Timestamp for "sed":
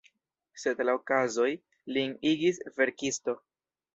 0.61-0.79